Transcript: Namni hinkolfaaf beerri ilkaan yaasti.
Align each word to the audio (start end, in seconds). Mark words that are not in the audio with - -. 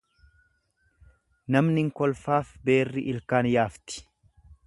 Namni 1.57 1.83
hinkolfaaf 1.83 2.55
beerri 2.71 3.05
ilkaan 3.13 3.53
yaasti. 3.53 4.03